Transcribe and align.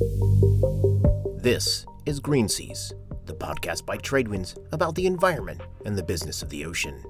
This 0.00 1.84
is 2.06 2.20
Green 2.20 2.48
Seas, 2.48 2.94
the 3.26 3.34
podcast 3.34 3.84
by 3.84 3.98
Tradewinds 3.98 4.56
about 4.72 4.94
the 4.94 5.04
environment 5.04 5.60
and 5.84 5.94
the 5.94 6.02
business 6.02 6.42
of 6.42 6.48
the 6.48 6.64
ocean. 6.64 7.04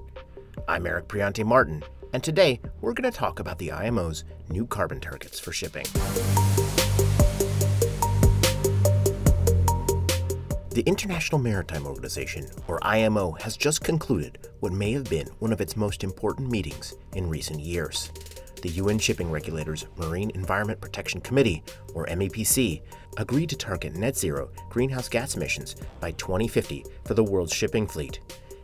I'm 0.67 0.85
Eric 0.85 1.07
Priante 1.07 1.45
Martin, 1.45 1.83
and 2.11 2.21
today 2.21 2.59
we're 2.81 2.91
going 2.93 3.09
to 3.09 3.17
talk 3.17 3.39
about 3.39 3.59
the 3.59 3.71
IMO's 3.71 4.25
new 4.49 4.67
carbon 4.67 4.99
targets 4.99 5.39
for 5.39 5.53
shipping. 5.53 5.85
The 10.71 10.83
International 10.85 11.39
Maritime 11.39 11.85
Organization, 11.85 12.47
or 12.67 12.85
IMO, 12.85 13.31
has 13.39 13.55
just 13.55 13.85
concluded 13.85 14.49
what 14.59 14.73
may 14.73 14.91
have 14.91 15.05
been 15.05 15.27
one 15.39 15.53
of 15.53 15.61
its 15.61 15.77
most 15.77 16.03
important 16.03 16.51
meetings 16.51 16.97
in 17.13 17.29
recent 17.29 17.61
years 17.61 18.11
the 18.61 18.69
UN 18.69 18.99
Shipping 18.99 19.31
Regulators 19.31 19.85
Marine 19.97 20.31
Environment 20.31 20.79
Protection 20.79 21.21
Committee, 21.21 21.63
or 21.93 22.05
MEPC, 22.07 22.81
agreed 23.17 23.49
to 23.49 23.55
target 23.55 23.95
net 23.95 24.17
zero 24.17 24.49
greenhouse 24.69 25.09
gas 25.09 25.35
emissions 25.35 25.75
by 25.99 26.11
2050 26.11 26.85
for 27.05 27.13
the 27.13 27.23
world's 27.23 27.53
shipping 27.53 27.87
fleet. 27.87 28.19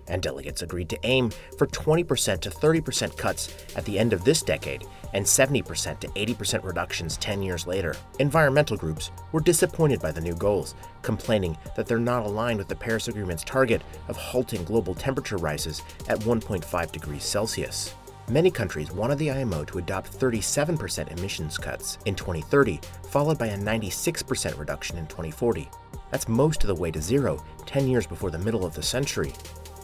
And 0.09 0.21
delegates 0.21 0.61
agreed 0.61 0.89
to 0.89 0.99
aim 1.03 1.31
for 1.57 1.67
20% 1.67 2.39
to 2.39 2.49
30% 2.49 3.17
cuts 3.17 3.53
at 3.75 3.83
the 3.83 3.99
end 3.99 4.13
of 4.13 4.23
this 4.23 4.41
decade 4.41 4.85
and 5.13 5.25
70% 5.25 5.99
to 5.99 6.07
80% 6.07 6.63
reductions 6.63 7.17
10 7.17 7.41
years 7.41 7.67
later. 7.67 7.93
Environmental 8.19 8.77
groups 8.77 9.11
were 9.33 9.41
disappointed 9.41 9.99
by 9.99 10.11
the 10.11 10.21
new 10.21 10.35
goals, 10.35 10.75
complaining 11.01 11.57
that 11.75 11.87
they're 11.87 11.99
not 11.99 12.25
aligned 12.25 12.59
with 12.59 12.69
the 12.69 12.75
Paris 12.75 13.09
Agreement's 13.09 13.43
target 13.43 13.81
of 14.07 14.15
halting 14.15 14.63
global 14.63 14.95
temperature 14.95 15.37
rises 15.37 15.81
at 16.07 16.19
1.5 16.19 16.91
degrees 16.91 17.23
Celsius. 17.23 17.93
Many 18.29 18.51
countries 18.51 18.91
wanted 18.91 19.19
the 19.19 19.31
IMO 19.31 19.63
to 19.63 19.77
adopt 19.77 20.11
37% 20.11 21.17
emissions 21.17 21.57
cuts 21.57 21.97
in 22.03 22.13
2030, 22.13 22.81
followed 23.09 23.37
by 23.37 23.47
a 23.47 23.57
96% 23.57 24.59
reduction 24.59 24.97
in 24.97 25.07
2040. 25.07 25.69
That's 26.11 26.27
most 26.27 26.61
of 26.61 26.67
the 26.67 26.75
way 26.75 26.91
to 26.91 27.01
zero, 27.01 27.41
10 27.65 27.87
years 27.87 28.05
before 28.05 28.29
the 28.29 28.37
middle 28.37 28.65
of 28.65 28.73
the 28.73 28.83
century. 28.83 29.31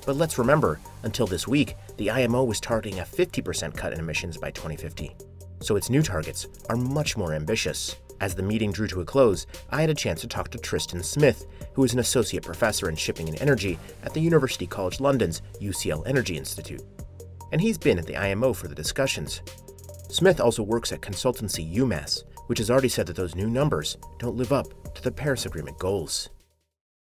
But 0.06 0.18
let's 0.18 0.38
remember, 0.38 0.82
until 1.04 1.26
this 1.26 1.48
week, 1.48 1.78
the 1.96 2.12
IMO 2.12 2.44
was 2.44 2.60
targeting 2.60 3.00
a 3.00 3.04
50% 3.04 3.78
cut 3.78 3.94
in 3.94 4.00
emissions 4.00 4.36
by 4.36 4.52
2050. 4.52 5.16
So 5.62 5.78
its 5.78 5.90
new 5.90 6.02
targets 6.02 6.50
are 6.68 6.76
much 6.76 7.16
more 7.16 7.34
ambitious. 7.34 7.96
As 8.20 8.36
the 8.36 8.44
meeting 8.44 8.74
drew 8.74 8.88
to 8.88 9.00
a 9.00 9.06
close, 9.06 9.48
I 9.70 9.80
had 9.80 9.90
a 9.90 9.96
chance 9.96 10.20
to 10.20 10.28
talk 10.28 10.50
to 10.50 10.58
Tristan 10.58 11.02
Smith, 11.02 11.46
who 11.72 11.86
is 11.86 11.94
an 11.94 12.00
associate 12.00 12.44
professor 12.44 12.90
in 12.90 12.98
shipping 12.98 13.30
and 13.30 13.42
energy 13.42 13.80
at 14.04 14.14
the 14.14 14.20
University 14.20 14.68
College 14.68 15.00
London's 15.00 15.42
UCL 15.62 16.06
Energy 16.06 16.38
Institute 16.38 16.84
and 17.54 17.62
he's 17.62 17.78
been 17.78 18.00
at 18.00 18.08
the 18.08 18.18
IMO 18.18 18.52
for 18.52 18.68
the 18.68 18.74
discussions. 18.74 19.44
Smith 20.10 20.42
also 20.42 20.64
works 20.64 20.92
at 20.92 21.02
consultancy 21.02 21.72
UMAS, 21.76 22.24
which 22.48 22.58
has 22.58 22.72
already 22.72 22.90
said 22.90 23.06
that 23.06 23.16
those 23.16 23.36
new 23.36 23.48
numbers 23.48 23.96
don't 24.18 24.36
live 24.36 24.52
up 24.52 24.96
to 24.96 25.04
the 25.04 25.12
Paris 25.12 25.46
Agreement 25.46 25.78
goals. 25.78 26.32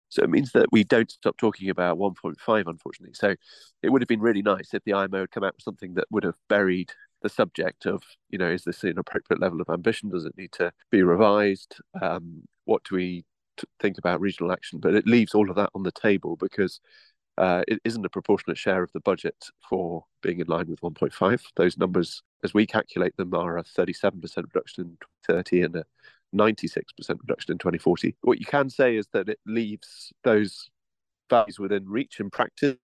So 0.09 0.21
it 0.21 0.29
means 0.29 0.51
that 0.51 0.71
we 0.71 0.83
don't 0.83 1.09
stop 1.09 1.37
talking 1.37 1.71
about 1.71 1.97
1.5, 1.97 2.67
unfortunately. 2.67 3.15
So 3.15 3.33
it 3.81 3.89
would 3.89 4.03
have 4.03 4.07
been 4.07 4.21
really 4.21 4.43
nice 4.43 4.75
if 4.75 4.83
the 4.83 4.93
IMO 4.93 5.21
had 5.21 5.31
come 5.31 5.43
out 5.43 5.55
with 5.55 5.63
something 5.63 5.95
that 5.95 6.05
would 6.11 6.23
have 6.23 6.37
buried 6.49 6.91
the 7.23 7.29
subject 7.29 7.87
of, 7.87 8.03
you 8.29 8.37
know, 8.37 8.51
is 8.51 8.63
this 8.63 8.83
an 8.83 8.99
appropriate 8.99 9.41
level 9.41 9.59
of 9.59 9.69
ambition? 9.71 10.11
Does 10.11 10.25
it 10.25 10.37
need 10.37 10.51
to 10.51 10.71
be 10.91 11.01
revised? 11.01 11.77
Um, 11.99 12.43
what 12.65 12.83
do 12.83 12.95
we 12.95 13.25
think 13.79 13.97
about 13.97 14.21
regional 14.21 14.51
action? 14.51 14.79
But 14.79 14.93
it 14.93 15.07
leaves 15.07 15.33
all 15.33 15.49
of 15.49 15.55
that 15.55 15.71
on 15.73 15.81
the 15.81 15.91
table 15.91 16.35
because 16.35 16.79
uh, 17.37 17.63
it 17.67 17.79
isn't 17.83 18.05
a 18.05 18.09
proportionate 18.09 18.57
share 18.57 18.83
of 18.83 18.91
the 18.93 18.99
budget 18.99 19.49
for 19.67 20.05
being 20.21 20.39
in 20.39 20.47
line 20.47 20.67
with 20.67 20.81
1.5. 20.81 21.41
Those 21.55 21.77
numbers, 21.77 22.21
as 22.43 22.53
we 22.53 22.65
calculate 22.65 23.15
them, 23.17 23.33
are 23.33 23.57
a 23.57 23.63
37% 23.63 24.21
reduction 24.21 24.83
in 24.83 24.97
2030 25.27 25.61
and 25.63 25.75
a 25.77 25.85
96% 26.35 26.83
reduction 27.09 27.51
in 27.51 27.57
2040. 27.57 28.15
What 28.21 28.39
you 28.39 28.45
can 28.45 28.69
say 28.69 28.97
is 28.97 29.07
that 29.13 29.29
it 29.29 29.39
leaves 29.45 30.11
those 30.23 30.69
values 31.29 31.59
within 31.59 31.87
reach 31.87 32.19
in 32.19 32.29
practice. 32.29 32.77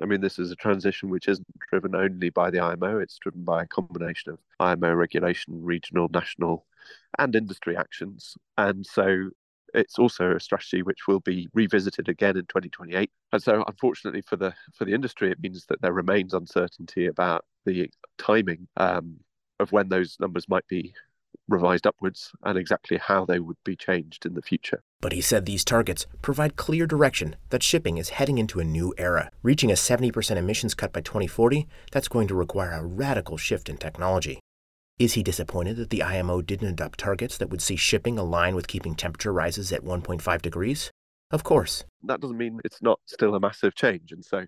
I 0.00 0.06
mean, 0.06 0.20
this 0.20 0.38
is 0.38 0.50
a 0.50 0.56
transition 0.56 1.10
which 1.10 1.28
isn't 1.28 1.46
driven 1.70 1.94
only 1.94 2.30
by 2.30 2.50
the 2.50 2.60
IMO, 2.60 2.98
it's 2.98 3.18
driven 3.18 3.44
by 3.44 3.62
a 3.62 3.66
combination 3.66 4.32
of 4.32 4.38
IMO 4.60 4.94
regulation, 4.94 5.62
regional, 5.62 6.08
national, 6.12 6.64
and 7.18 7.34
industry 7.34 7.76
actions. 7.76 8.36
And 8.56 8.86
so 8.86 9.30
it's 9.74 9.98
also 9.98 10.34
a 10.34 10.40
strategy 10.40 10.82
which 10.82 11.06
will 11.06 11.20
be 11.20 11.48
revisited 11.54 12.08
again 12.08 12.36
in 12.36 12.46
2028. 12.46 13.10
And 13.32 13.42
so, 13.42 13.64
unfortunately 13.66 14.22
for 14.22 14.36
the 14.36 14.54
for 14.74 14.84
the 14.84 14.94
industry, 14.94 15.30
it 15.30 15.40
means 15.40 15.66
that 15.68 15.80
there 15.82 15.92
remains 15.92 16.34
uncertainty 16.34 17.06
about 17.06 17.44
the 17.64 17.90
timing 18.18 18.68
um, 18.76 19.18
of 19.60 19.72
when 19.72 19.88
those 19.88 20.16
numbers 20.20 20.48
might 20.48 20.66
be 20.68 20.94
revised 21.48 21.86
upwards 21.86 22.32
and 22.44 22.58
exactly 22.58 22.98
how 22.98 23.24
they 23.24 23.38
would 23.38 23.56
be 23.64 23.74
changed 23.74 24.26
in 24.26 24.34
the 24.34 24.42
future. 24.42 24.82
But 25.00 25.12
he 25.12 25.20
said 25.20 25.46
these 25.46 25.64
targets 25.64 26.06
provide 26.22 26.56
clear 26.56 26.86
direction 26.86 27.36
that 27.50 27.62
shipping 27.62 27.98
is 27.98 28.10
heading 28.10 28.38
into 28.38 28.60
a 28.60 28.64
new 28.64 28.94
era. 28.98 29.30
Reaching 29.42 29.70
a 29.70 29.74
70% 29.74 30.36
emissions 30.36 30.74
cut 30.74 30.92
by 30.92 31.00
2040, 31.00 31.66
that's 31.92 32.08
going 32.08 32.28
to 32.28 32.34
require 32.34 32.72
a 32.72 32.84
radical 32.84 33.36
shift 33.36 33.68
in 33.68 33.76
technology. 33.76 34.40
Is 34.98 35.12
he 35.12 35.22
disappointed 35.22 35.76
that 35.76 35.90
the 35.90 36.02
IMO 36.02 36.42
didn't 36.42 36.68
adopt 36.68 36.98
targets 36.98 37.38
that 37.38 37.50
would 37.50 37.62
see 37.62 37.76
shipping 37.76 38.18
align 38.18 38.56
with 38.56 38.66
keeping 38.66 38.96
temperature 38.96 39.32
rises 39.32 39.72
at 39.72 39.84
1.5 39.84 40.42
degrees? 40.42 40.90
Of 41.30 41.44
course. 41.44 41.84
That 42.02 42.20
doesn't 42.20 42.36
mean 42.36 42.58
it's 42.64 42.82
not 42.82 42.98
still 43.06 43.36
a 43.36 43.40
massive 43.40 43.76
change. 43.76 44.10
And 44.10 44.24
so 44.24 44.44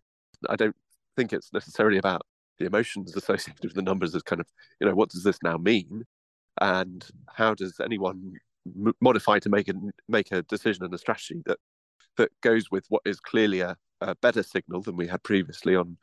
I 0.48 0.56
don't 0.56 0.74
think 1.16 1.32
it's 1.32 1.52
necessarily 1.52 1.98
about 1.98 2.22
the 2.58 2.66
emotions 2.66 3.14
associated 3.14 3.62
with 3.62 3.74
the 3.74 3.82
numbers 3.82 4.14
as 4.14 4.22
kind 4.22 4.40
of, 4.40 4.46
you 4.80 4.88
know, 4.88 4.94
what 4.94 5.10
does 5.10 5.22
this 5.22 5.38
now 5.44 5.56
mean? 5.56 6.02
And 6.60 7.06
how 7.28 7.54
does 7.54 7.78
anyone 7.80 8.32
modify 9.00 9.38
to 9.38 9.48
make 9.48 9.68
a, 9.68 9.74
make 10.08 10.32
a 10.32 10.42
decision 10.42 10.84
and 10.84 10.92
a 10.92 10.98
strategy 10.98 11.42
that, 11.46 11.58
that 12.16 12.32
goes 12.40 12.72
with 12.72 12.86
what 12.88 13.02
is 13.04 13.20
clearly 13.20 13.60
a, 13.60 13.76
a 14.00 14.16
better 14.16 14.42
signal 14.42 14.82
than 14.82 14.96
we 14.96 15.06
had 15.06 15.22
previously 15.22 15.76
on 15.76 15.96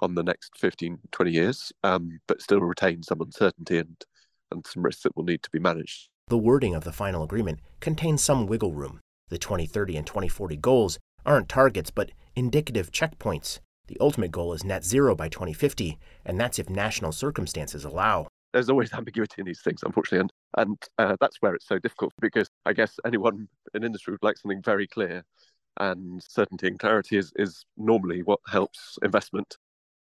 on 0.00 0.14
the 0.14 0.22
next 0.22 0.56
15, 0.58 0.98
20 1.10 1.30
years, 1.30 1.72
um, 1.84 2.20
but 2.26 2.42
still 2.42 2.60
retain 2.60 3.02
some 3.02 3.20
uncertainty 3.20 3.78
and, 3.78 4.04
and 4.50 4.66
some 4.66 4.82
risks 4.82 5.02
that 5.02 5.16
will 5.16 5.24
need 5.24 5.42
to 5.42 5.50
be 5.50 5.58
managed. 5.58 6.08
The 6.28 6.38
wording 6.38 6.74
of 6.74 6.84
the 6.84 6.92
final 6.92 7.22
agreement 7.22 7.60
contains 7.80 8.22
some 8.22 8.46
wiggle 8.46 8.74
room. 8.74 9.00
The 9.28 9.38
2030 9.38 9.96
and 9.96 10.06
2040 10.06 10.56
goals 10.56 10.98
aren't 11.24 11.48
targets, 11.48 11.90
but 11.90 12.10
indicative 12.36 12.92
checkpoints. 12.92 13.60
The 13.88 13.96
ultimate 14.00 14.30
goal 14.30 14.52
is 14.52 14.64
net 14.64 14.84
zero 14.84 15.14
by 15.14 15.28
2050, 15.28 15.98
and 16.24 16.38
that's 16.38 16.58
if 16.58 16.68
national 16.68 17.12
circumstances 17.12 17.84
allow. 17.84 18.28
There's 18.52 18.68
always 18.68 18.92
ambiguity 18.94 19.36
in 19.38 19.46
these 19.46 19.62
things, 19.62 19.82
unfortunately, 19.82 20.20
and, 20.20 20.32
and 20.56 20.78
uh, 20.98 21.16
that's 21.20 21.38
where 21.40 21.54
it's 21.54 21.66
so 21.66 21.78
difficult 21.78 22.12
because 22.20 22.48
I 22.66 22.74
guess 22.74 22.94
anyone 23.04 23.48
in 23.74 23.84
industry 23.84 24.12
would 24.12 24.22
like 24.22 24.36
something 24.36 24.62
very 24.62 24.86
clear, 24.86 25.24
and 25.78 26.22
certainty 26.22 26.68
and 26.68 26.78
clarity 26.78 27.16
is, 27.16 27.32
is 27.36 27.64
normally 27.76 28.22
what 28.22 28.40
helps 28.46 28.98
investment 29.02 29.56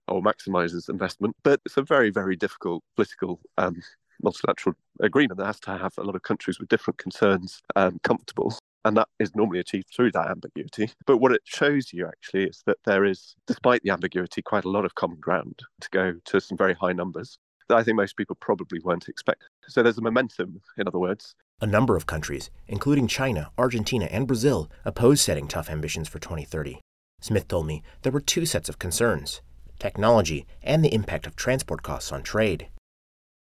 or 0.08 0.22
maximizes 0.22 0.88
investment. 0.88 1.36
But 1.42 1.60
it's 1.64 1.76
a 1.76 1.82
very, 1.82 2.10
very 2.10 2.36
difficult 2.36 2.82
political 2.96 3.40
um, 3.58 3.82
multilateral 4.22 4.76
agreement 5.00 5.38
that 5.38 5.46
has 5.46 5.60
to 5.60 5.76
have 5.76 5.94
a 5.98 6.02
lot 6.02 6.14
of 6.14 6.22
countries 6.22 6.58
with 6.58 6.68
different 6.68 6.98
concerns 6.98 7.60
um, 7.76 7.98
comfortable. 8.02 8.54
And 8.84 8.96
that 8.96 9.08
is 9.20 9.34
normally 9.36 9.60
achieved 9.60 9.90
through 9.94 10.12
that 10.12 10.28
ambiguity. 10.28 10.90
But 11.06 11.18
what 11.18 11.32
it 11.32 11.42
shows 11.44 11.92
you 11.92 12.06
actually 12.06 12.44
is 12.44 12.62
that 12.66 12.78
there 12.84 13.04
is, 13.04 13.36
despite 13.46 13.82
the 13.82 13.90
ambiguity, 13.90 14.42
quite 14.42 14.64
a 14.64 14.70
lot 14.70 14.84
of 14.84 14.94
common 14.96 15.18
ground 15.20 15.60
to 15.80 15.88
go 15.90 16.14
to 16.24 16.40
some 16.40 16.58
very 16.58 16.74
high 16.74 16.92
numbers 16.92 17.38
that 17.68 17.76
I 17.76 17.84
think 17.84 17.96
most 17.96 18.16
people 18.16 18.36
probably 18.40 18.80
weren't 18.80 19.08
expecting. 19.08 19.48
So 19.68 19.82
there's 19.82 19.98
a 19.98 20.02
momentum, 20.02 20.60
in 20.76 20.88
other 20.88 20.98
words. 20.98 21.34
A 21.60 21.66
number 21.66 21.96
of 21.96 22.06
countries, 22.06 22.50
including 22.66 23.06
China, 23.06 23.52
Argentina, 23.56 24.06
and 24.10 24.26
Brazil, 24.26 24.68
oppose 24.84 25.20
setting 25.20 25.46
tough 25.46 25.70
ambitions 25.70 26.08
for 26.08 26.18
2030. 26.18 26.80
Smith 27.20 27.46
told 27.46 27.66
me 27.66 27.84
there 28.02 28.10
were 28.10 28.20
two 28.20 28.44
sets 28.44 28.68
of 28.68 28.80
concerns 28.80 29.42
technology, 29.82 30.46
and 30.62 30.84
the 30.84 30.94
impact 30.94 31.26
of 31.26 31.34
transport 31.34 31.82
costs 31.82 32.12
on 32.12 32.22
trade. 32.22 32.68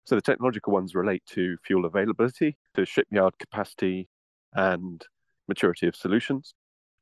So 0.05 0.15
the 0.15 0.21
technological 0.21 0.73
ones 0.73 0.93
relate 0.93 1.23
to 1.35 1.57
fuel 1.65 1.85
availability, 1.85 2.57
to 2.75 2.85
shipyard 2.85 3.33
capacity, 3.39 4.07
and 4.53 5.01
maturity 5.47 5.87
of 5.87 5.95
solutions. 5.95 6.53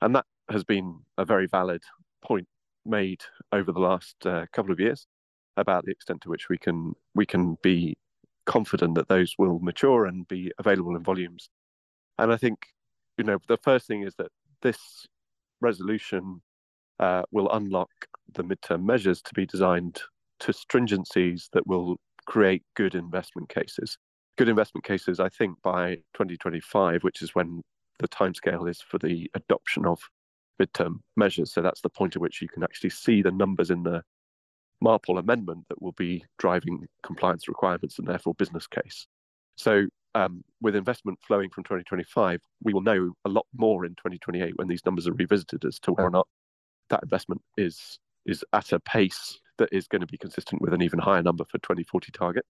And 0.02 0.16
that 0.16 0.26
has 0.50 0.64
been 0.64 1.00
a 1.18 1.26
very 1.26 1.48
valid 1.48 1.82
point 2.24 2.48
made 2.86 3.22
over 3.52 3.72
the 3.72 3.80
last 3.80 4.16
uh, 4.26 4.46
couple 4.54 4.72
of 4.72 4.80
years 4.80 5.08
about 5.58 5.86
the 5.86 5.92
extent 5.92 6.22
to 6.22 6.30
which 6.30 6.50
we 6.50 6.58
can 6.58 6.94
we 7.16 7.26
can 7.26 7.58
be 7.64 7.98
confident 8.46 8.94
that 8.96 9.08
those 9.08 9.34
will 9.40 9.60
mature 9.60 10.06
and 10.06 10.28
be 10.28 10.52
available 10.60 10.96
in 10.96 11.04
volumes. 11.04 11.50
And 12.20 12.32
I 12.32 12.38
think, 12.38 12.58
you 13.18 13.24
know, 13.24 13.38
the 13.48 13.58
first 13.58 13.88
thing 13.88 14.04
is 14.04 14.14
that 14.16 14.32
this 14.62 14.78
resolution 15.62 16.42
uh, 17.00 17.24
will 17.32 17.52
unlock 17.52 17.90
the 18.34 18.44
midterm 18.44 18.84
measures 18.84 19.22
to 19.22 19.34
be 19.34 19.46
designed 19.46 20.02
to 20.40 20.52
stringencies 20.52 21.50
that 21.54 21.66
will 21.68 21.98
create 22.26 22.64
good 22.76 22.96
investment 22.96 23.50
cases. 23.50 23.98
Good 24.38 24.50
investment 24.50 24.84
cases, 24.84 25.20
I 25.20 25.30
think, 25.30 25.62
by 25.62 25.96
2025, 26.14 27.04
which 27.04 27.22
is 27.22 27.34
when 27.34 27.62
the 28.00 28.08
timescale 28.08 28.70
is 28.70 28.82
for 28.82 28.98
the 28.98 29.30
adoption 29.34 29.86
of 29.86 30.00
midterm 30.62 31.00
measures. 31.16 31.54
So 31.54 31.62
that's 31.62 31.82
the 31.82 31.90
point 31.90 32.16
at 32.16 32.22
which 32.22 32.42
you 32.42 32.48
can 32.48 32.64
actually 32.64 32.90
see 32.90 33.22
the 33.22 33.32
numbers 33.32 33.70
in 33.70 33.84
the 33.84 34.02
MARPOL 34.84 35.20
amendment 35.20 35.66
that 35.70 35.82
will 35.82 35.94
be 35.94 36.24
driving 36.38 36.86
compliance 37.04 37.48
requirements 37.48 37.98
and 37.98 38.08
therefore 38.08 38.34
business 38.36 38.68
case. 38.68 39.08
So 39.56 39.86
um, 40.16 40.44
with 40.62 40.76
investment 40.76 41.20
flowing 41.26 41.50
from 41.50 41.64
2025, 41.64 42.42
we 42.64 42.74
will 42.74 42.82
know 42.82 43.12
a 43.24 43.30
lot 43.30 43.46
more 43.56 43.86
in 43.86 43.92
2028 43.92 44.54
when 44.58 44.68
these 44.68 44.86
numbers 44.86 45.08
are 45.08 45.14
revisited 45.14 45.64
as 45.66 45.80
to 45.80 45.94
whether 45.94 46.08
or 46.08 46.12
not 46.12 46.28
that 46.90 47.04
investment 47.04 47.42
is 47.58 48.00
is 48.26 48.44
at 48.54 48.72
a 48.72 48.80
pace 48.80 49.40
that 49.58 49.70
is 49.72 49.88
going 49.88 50.02
to 50.02 50.08
be 50.08 50.18
consistent 50.18 50.62
with 50.62 50.74
an 50.74 50.82
even 50.82 51.00
higher 51.00 51.24
number 51.24 51.46
for 51.46 51.58
2040 51.60 52.12
target 52.12 52.46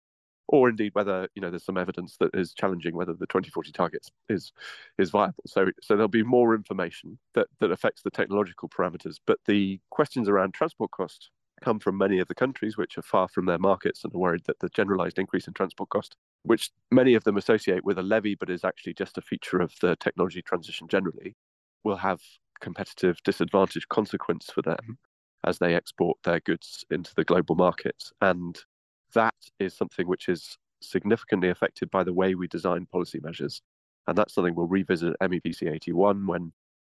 or 0.51 0.69
indeed 0.69 0.93
whether 0.93 1.27
you 1.33 1.41
know 1.41 1.49
there's 1.49 1.65
some 1.65 1.77
evidence 1.77 2.17
that 2.17 2.29
is 2.33 2.53
challenging 2.53 2.95
whether 2.95 3.13
the 3.13 3.25
2040 3.25 3.71
targets 3.71 4.11
is 4.29 4.51
is 4.99 5.09
viable. 5.09 5.43
So 5.47 5.67
so 5.81 5.95
there'll 5.95 6.07
be 6.07 6.23
more 6.23 6.53
information 6.53 7.17
that 7.33 7.47
that 7.59 7.71
affects 7.71 8.03
the 8.03 8.11
technological 8.11 8.69
parameters, 8.69 9.15
but 9.25 9.39
the 9.45 9.79
questions 9.89 10.29
around 10.29 10.53
transport 10.53 10.91
cost 10.91 11.31
come 11.63 11.79
from 11.79 11.97
many 11.97 12.19
of 12.19 12.27
the 12.27 12.35
countries 12.35 12.75
which 12.75 12.97
are 12.97 13.03
far 13.03 13.27
from 13.27 13.45
their 13.45 13.59
markets 13.59 14.03
and 14.03 14.13
are 14.13 14.17
worried 14.17 14.41
that 14.47 14.59
the 14.59 14.69
generalized 14.69 15.19
increase 15.19 15.47
in 15.47 15.53
transport 15.53 15.89
cost, 15.89 16.15
which 16.43 16.71
many 16.89 17.13
of 17.13 17.23
them 17.23 17.37
associate 17.37 17.85
with 17.85 17.99
a 17.99 18.03
levy 18.03 18.35
but 18.35 18.49
is 18.49 18.65
actually 18.65 18.95
just 18.95 19.17
a 19.17 19.21
feature 19.21 19.61
of 19.61 19.71
the 19.79 19.95
technology 19.97 20.41
transition 20.41 20.87
generally, 20.87 21.35
will 21.83 21.97
have 21.97 22.19
competitive 22.61 23.17
disadvantage 23.23 23.87
consequence 23.89 24.49
for 24.53 24.61
them 24.61 24.77
mm-hmm. 24.81 25.49
as 25.49 25.59
they 25.59 25.75
export 25.75 26.17
their 26.23 26.39
goods 26.39 26.85
into 26.89 27.13
the 27.15 27.23
global 27.23 27.55
markets. 27.55 28.11
And 28.21 28.57
that 29.13 29.35
is 29.59 29.75
something 29.75 30.07
which 30.07 30.29
is 30.29 30.57
significantly 30.81 31.49
affected 31.49 31.91
by 31.91 32.03
the 32.03 32.13
way 32.13 32.35
we 32.35 32.47
design 32.47 32.87
policy 32.91 33.19
measures. 33.21 33.61
And 34.07 34.17
that's 34.17 34.33
something 34.33 34.55
we'll 34.55 34.67
revisit 34.67 35.15
at 35.19 35.29
MEPC 35.29 35.71
81 35.71 36.25
when 36.25 36.51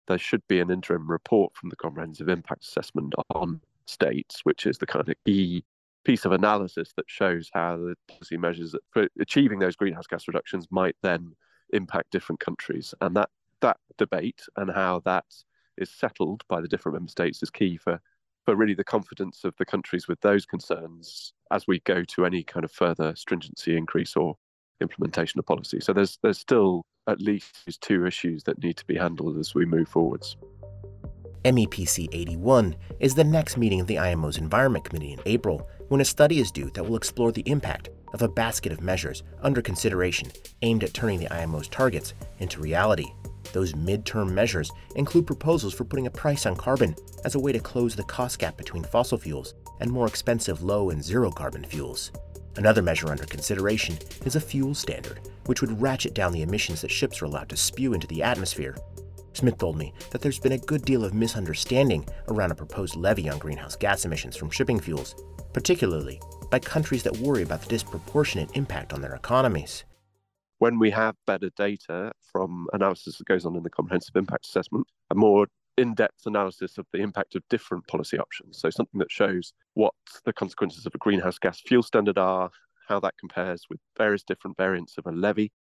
there 0.07 0.17
should 0.17 0.45
be 0.47 0.59
an 0.59 0.69
interim 0.69 1.09
report 1.09 1.55
from 1.55 1.69
the 1.69 1.75
Comprehensive 1.75 2.29
Impact 2.29 2.63
Assessment 2.63 3.13
on 3.33 3.61
states, 3.85 4.41
which 4.43 4.65
is 4.65 4.77
the 4.77 4.85
kind 4.85 5.07
of 5.07 5.15
key 5.25 5.63
piece 6.03 6.25
of 6.25 6.31
analysis 6.31 6.91
that 6.97 7.05
shows 7.07 7.49
how 7.53 7.77
the 7.77 7.95
policy 8.07 8.37
measures 8.37 8.75
for 8.91 9.07
achieving 9.19 9.59
those 9.59 9.75
greenhouse 9.75 10.07
gas 10.07 10.27
reductions 10.27 10.67
might 10.71 10.95
then 11.03 11.33
impact 11.73 12.11
different 12.11 12.39
countries. 12.39 12.93
And 13.01 13.15
that 13.15 13.29
that 13.61 13.77
debate 13.97 14.41
and 14.55 14.71
how 14.71 15.01
that 15.05 15.25
is 15.81 15.89
settled 15.89 16.43
by 16.47 16.61
the 16.61 16.67
different 16.67 16.95
member 16.95 17.09
states 17.09 17.41
is 17.43 17.49
key 17.49 17.77
for 17.77 17.99
for 18.45 18.55
really 18.55 18.73
the 18.73 18.83
confidence 18.83 19.43
of 19.43 19.55
the 19.57 19.65
countries 19.65 20.07
with 20.07 20.19
those 20.21 20.45
concerns 20.45 21.33
as 21.51 21.67
we 21.67 21.79
go 21.81 22.03
to 22.03 22.25
any 22.25 22.43
kind 22.43 22.63
of 22.63 22.71
further 22.71 23.15
stringency 23.15 23.77
increase 23.77 24.15
or 24.15 24.35
implementation 24.81 25.37
of 25.39 25.45
policy. 25.45 25.79
So 25.79 25.93
there's 25.93 26.17
there's 26.23 26.39
still 26.39 26.85
at 27.07 27.21
least 27.21 27.81
two 27.81 28.05
issues 28.05 28.43
that 28.43 28.61
need 28.63 28.77
to 28.77 28.85
be 28.85 28.95
handled 28.95 29.37
as 29.37 29.53
we 29.53 29.65
move 29.65 29.87
forwards. 29.87 30.37
MEPC 31.45 32.07
81 32.11 32.75
is 32.99 33.15
the 33.15 33.23
next 33.23 33.57
meeting 33.57 33.81
of 33.81 33.87
the 33.87 33.97
IMO's 33.97 34.37
Environment 34.37 34.85
Committee 34.85 35.13
in 35.13 35.19
April, 35.25 35.67
when 35.87 36.01
a 36.01 36.05
study 36.05 36.39
is 36.39 36.51
due 36.51 36.69
that 36.75 36.83
will 36.83 36.95
explore 36.95 37.31
the 37.31 37.41
impact 37.47 37.89
of 38.13 38.21
a 38.21 38.27
basket 38.27 38.71
of 38.71 38.81
measures 38.81 39.23
under 39.41 39.61
consideration 39.61 40.31
aimed 40.61 40.83
at 40.83 40.93
turning 40.93 41.19
the 41.19 41.33
IMO's 41.33 41.67
targets 41.67 42.13
into 42.39 42.61
reality. 42.61 43.07
Those 43.53 43.74
midterm 43.74 44.31
measures 44.31 44.71
include 44.95 45.27
proposals 45.27 45.74
for 45.74 45.83
putting 45.83 46.07
a 46.07 46.12
price 46.12 46.45
on 46.45 46.56
carbon 46.56 46.95
as 47.25 47.36
a 47.36 47.39
way 47.39 47.51
to 47.51 47.59
close 47.59 47.95
the 47.95 48.03
cost 48.03 48.39
gap 48.39 48.57
between 48.57 48.83
fossil 48.83 49.18
fuels 49.18 49.53
and 49.80 49.92
more 49.92 50.07
expensive 50.07 50.62
low 50.63 50.89
and 50.89 51.03
zero 51.03 51.31
carbon 51.31 51.65
fuels. 51.65 52.12
Another 52.57 52.81
measure 52.81 53.09
under 53.09 53.25
consideration 53.25 53.98
is 54.25 54.36
a 54.36 54.42
fuel 54.42 54.74
standard, 54.74 55.19
which 55.45 55.62
would 55.62 55.81
ratchet 55.81 56.13
down 56.13 56.33
the 56.33 56.42
emissions 56.42 56.81
that 56.81 56.92
ships 56.92 57.21
are 57.21 57.25
allowed 57.25 57.50
to 57.50 57.57
spew 57.57 57.94
into 57.94 58.07
the 58.07 58.24
atmosphere. 58.24 58.75
Smith 59.33 59.57
told 59.57 59.77
me 59.77 59.94
that 60.12 60.21
there's 60.21 60.39
been 60.39 60.51
a 60.51 60.57
good 60.57 60.83
deal 60.83 61.06
of 61.06 61.13
misunderstanding 61.13 62.06
around 62.27 62.51
a 62.51 62.56
proposed 62.56 62.95
levy 62.95 63.30
on 63.30 63.39
greenhouse 63.39 63.77
gas 63.77 64.03
emissions 64.03 64.36
from 64.36 64.50
shipping 64.50 64.80
fuels, 64.80 65.15
particularly 65.53 66.21
by 66.50 66.59
countries 66.59 67.03
that 67.03 67.18
worry 67.18 67.44
about 67.44 67.62
the 67.62 67.69
disproportionate 67.69 68.50
impact 68.56 68.92
on 68.92 69.01
their 69.01 69.15
economies 69.15 69.86
when 70.61 70.77
we 70.77 70.91
have 70.91 71.15
better 71.25 71.49
data 71.57 72.11
from 72.21 72.67
analysis 72.71 73.17
that 73.17 73.25
goes 73.25 73.47
on 73.47 73.55
in 73.55 73.63
the 73.63 73.69
comprehensive 73.71 74.15
impact 74.15 74.45
assessment, 74.45 74.85
a 75.09 75.15
more 75.15 75.47
in-depth 75.75 76.27
analysis 76.27 76.77
of 76.77 76.85
the 76.93 76.99
impact 76.99 77.33
of 77.33 77.41
different 77.49 77.87
policy 77.87 78.19
options. 78.19 78.59
So 78.59 78.69
something 78.69 78.99
that 78.99 79.09
shows 79.09 79.53
what 79.73 79.95
the 80.23 80.31
consequences 80.31 80.85
of 80.85 80.93
a 80.93 80.99
greenhouse 80.99 81.39
gas 81.39 81.59
fuel 81.61 81.81
standard 81.81 82.19
are, 82.19 82.51
how 82.87 82.99
that 82.99 83.15
compares 83.19 83.63
with 83.71 83.79
various 83.97 84.21
different 84.21 84.55
variants 84.55 84.99
of 84.99 85.07
a 85.07 85.11
levy 85.11 85.51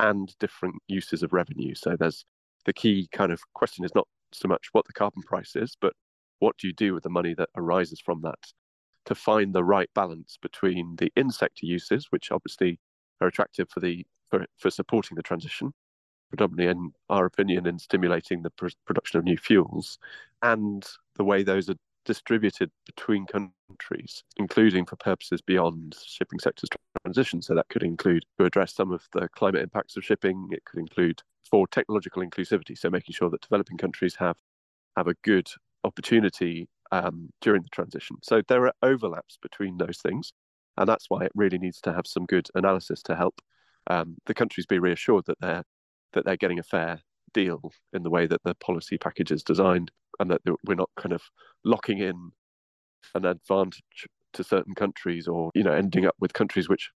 and 0.00 0.34
different 0.40 0.74
uses 0.88 1.22
of 1.22 1.32
revenue. 1.32 1.76
So 1.76 1.94
there's 1.96 2.24
the 2.64 2.72
key 2.72 3.08
kind 3.12 3.30
of 3.30 3.40
question 3.54 3.84
is 3.84 3.94
not 3.94 4.08
so 4.32 4.48
much 4.48 4.70
what 4.72 4.88
the 4.88 4.92
carbon 4.92 5.22
price 5.22 5.54
is, 5.54 5.76
but 5.80 5.92
what 6.40 6.56
do 6.58 6.66
you 6.66 6.72
do 6.72 6.94
with 6.94 7.04
the 7.04 7.10
money 7.10 7.32
that 7.34 7.50
arises 7.54 8.00
from 8.00 8.22
that 8.22 8.40
to 9.04 9.14
find 9.14 9.54
the 9.54 9.62
right 9.62 9.90
balance 9.94 10.36
between 10.42 10.96
the 10.96 11.12
in-sector 11.14 11.64
uses, 11.64 12.08
which 12.10 12.32
obviously 12.32 12.80
are 13.20 13.28
attractive 13.28 13.68
for 13.70 13.78
the 13.78 14.04
for, 14.30 14.44
for 14.58 14.70
supporting 14.70 15.16
the 15.16 15.22
transition, 15.22 15.72
predominantly 16.30 16.66
in 16.70 16.92
our 17.08 17.26
opinion 17.26 17.66
in 17.66 17.78
stimulating 17.78 18.42
the 18.42 18.50
pr- 18.50 18.68
production 18.86 19.18
of 19.18 19.24
new 19.24 19.36
fuels, 19.36 19.98
and 20.42 20.86
the 21.16 21.24
way 21.24 21.42
those 21.42 21.68
are 21.68 21.76
distributed 22.04 22.70
between 22.86 23.26
countries, 23.26 24.24
including 24.36 24.86
for 24.86 24.96
purposes 24.96 25.42
beyond 25.42 25.94
shipping 26.04 26.38
sector's 26.38 26.70
transition. 27.04 27.42
So 27.42 27.54
that 27.54 27.68
could 27.68 27.82
include 27.82 28.24
to 28.38 28.46
address 28.46 28.74
some 28.74 28.92
of 28.92 29.06
the 29.12 29.28
climate 29.28 29.62
impacts 29.62 29.96
of 29.96 30.04
shipping. 30.04 30.48
It 30.50 30.64
could 30.64 30.80
include 30.80 31.22
for 31.50 31.66
technological 31.66 32.22
inclusivity, 32.22 32.76
so 32.76 32.90
making 32.90 33.14
sure 33.14 33.30
that 33.30 33.42
developing 33.42 33.76
countries 33.76 34.14
have 34.16 34.36
have 34.96 35.06
a 35.06 35.14
good 35.22 35.48
opportunity 35.84 36.68
um, 36.90 37.28
during 37.40 37.62
the 37.62 37.68
transition. 37.68 38.16
So 38.22 38.42
there 38.48 38.66
are 38.66 38.72
overlaps 38.82 39.38
between 39.40 39.78
those 39.78 39.98
things, 39.98 40.32
and 40.76 40.88
that's 40.88 41.06
why 41.08 41.24
it 41.24 41.32
really 41.34 41.58
needs 41.58 41.80
to 41.82 41.92
have 41.92 42.06
some 42.06 42.26
good 42.26 42.48
analysis 42.54 43.02
to 43.04 43.16
help 43.16 43.40
um, 43.88 44.16
the 44.26 44.34
countries 44.34 44.66
be 44.66 44.78
reassured 44.78 45.24
that 45.26 45.40
they're 45.40 45.64
that 46.12 46.24
they're 46.24 46.36
getting 46.36 46.58
a 46.58 46.62
fair 46.62 47.00
deal 47.34 47.60
in 47.92 48.02
the 48.02 48.10
way 48.10 48.26
that 48.26 48.42
the 48.44 48.54
policy 48.54 48.96
package 48.96 49.30
is 49.30 49.42
designed, 49.42 49.90
and 50.20 50.30
that 50.30 50.40
we're 50.64 50.74
not 50.74 50.90
kind 50.96 51.12
of 51.12 51.22
locking 51.64 51.98
in 51.98 52.30
an 53.14 53.24
advantage 53.24 54.06
to 54.32 54.44
certain 54.44 54.74
countries, 54.74 55.26
or 55.26 55.50
you 55.54 55.62
know, 55.62 55.72
ending 55.72 56.06
up 56.06 56.14
with 56.20 56.32
countries 56.32 56.68
which 56.68 56.90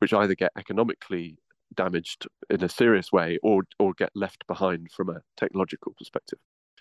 which 0.00 0.12
either 0.12 0.34
get 0.34 0.52
economically 0.58 1.38
damaged 1.74 2.26
in 2.50 2.62
a 2.62 2.68
serious 2.68 3.10
way 3.12 3.38
or 3.42 3.62
or 3.78 3.92
get 3.94 4.10
left 4.14 4.46
behind 4.46 4.88
from 4.94 5.08
a 5.08 5.20
technological 5.36 5.94
perspective, 5.98 6.38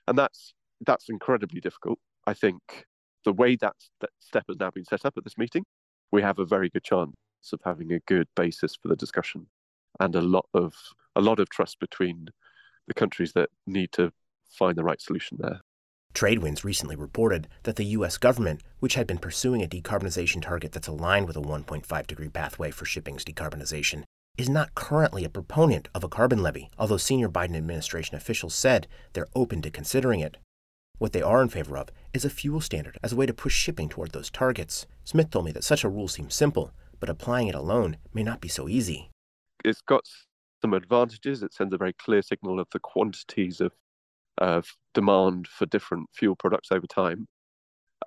and 0.07 0.17
that's 0.17 0.53
that's 0.85 1.09
incredibly 1.09 1.61
difficult. 1.61 1.99
I 2.25 2.33
think 2.33 2.85
the 3.25 3.33
way 3.33 3.55
that, 3.57 3.75
that 4.01 4.09
step 4.19 4.43
has 4.49 4.57
now 4.59 4.69
been 4.71 4.85
set 4.85 5.05
up 5.05 5.13
at 5.17 5.23
this 5.23 5.37
meeting, 5.37 5.63
we 6.11 6.21
have 6.21 6.39
a 6.39 6.45
very 6.45 6.69
good 6.69 6.83
chance 6.83 7.13
of 7.51 7.59
having 7.65 7.91
a 7.91 7.99
good 8.01 8.27
basis 8.35 8.75
for 8.75 8.87
the 8.87 8.95
discussion 8.95 9.47
and 9.99 10.15
a 10.15 10.21
lot 10.21 10.47
of 10.53 10.73
a 11.15 11.21
lot 11.21 11.39
of 11.39 11.49
trust 11.49 11.79
between 11.79 12.29
the 12.87 12.93
countries 12.93 13.33
that 13.33 13.49
need 13.67 13.91
to 13.91 14.11
find 14.49 14.75
the 14.75 14.83
right 14.83 15.01
solution 15.01 15.37
there. 15.41 15.61
Tradewinds 16.13 16.63
recently 16.63 16.95
reported 16.95 17.47
that 17.63 17.75
the 17.75 17.85
U.S. 17.97 18.17
government, 18.17 18.61
which 18.79 18.93
had 18.93 19.07
been 19.07 19.17
pursuing 19.17 19.63
a 19.63 19.67
decarbonization 19.67 20.41
target 20.41 20.71
that's 20.71 20.87
aligned 20.87 21.27
with 21.27 21.35
a 21.35 21.41
1.5 21.41 22.07
degree 22.07 22.29
pathway 22.29 22.69
for 22.69 22.85
shipping's 22.85 23.25
decarbonization, 23.25 24.03
is 24.37 24.49
not 24.49 24.75
currently 24.75 25.23
a 25.23 25.29
proponent 25.29 25.87
of 25.93 26.03
a 26.03 26.09
carbon 26.09 26.41
levy, 26.41 26.69
although 26.77 26.97
senior 26.97 27.29
Biden 27.29 27.55
administration 27.55 28.15
officials 28.15 28.53
said 28.53 28.87
they're 29.13 29.27
open 29.35 29.61
to 29.63 29.71
considering 29.71 30.19
it. 30.19 30.37
What 30.99 31.13
they 31.13 31.21
are 31.21 31.41
in 31.41 31.49
favor 31.49 31.77
of 31.77 31.89
is 32.13 32.25
a 32.25 32.29
fuel 32.29 32.61
standard 32.61 32.97
as 33.03 33.11
a 33.11 33.15
way 33.15 33.25
to 33.25 33.33
push 33.33 33.55
shipping 33.55 33.89
toward 33.89 34.11
those 34.11 34.29
targets. 34.29 34.85
Smith 35.03 35.31
told 35.31 35.45
me 35.45 35.51
that 35.51 35.63
such 35.63 35.83
a 35.83 35.89
rule 35.89 36.07
seems 36.07 36.35
simple, 36.35 36.71
but 37.03 37.09
applying 37.09 37.49
it 37.49 37.55
alone 37.55 37.97
may 38.13 38.23
not 38.23 38.39
be 38.39 38.47
so 38.47 38.69
easy. 38.69 39.11
It's 39.65 39.81
got 39.81 40.05
some 40.61 40.73
advantages. 40.73 41.43
It 41.43 41.53
sends 41.53 41.73
a 41.73 41.77
very 41.77 41.91
clear 41.91 42.21
signal 42.21 42.61
of 42.61 42.67
the 42.71 42.79
quantities 42.79 43.59
of 43.59 43.73
of 44.37 44.69
demand 44.93 45.49
for 45.49 45.65
different 45.65 46.07
fuel 46.13 46.37
products 46.37 46.71
over 46.71 46.87
time, 46.87 47.27